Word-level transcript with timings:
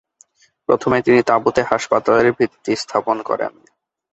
প্রথমে 0.69 0.97
তিনি 1.05 1.19
তাঁবুতে 1.29 1.61
হাসপাতালের 1.63 2.27
ভিত্তি 2.37 2.71
স্থাপন 2.75 3.17
করেন। 3.29 3.51